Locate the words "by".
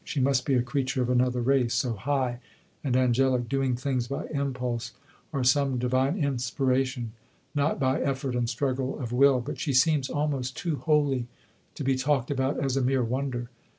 4.07-4.25, 7.79-8.01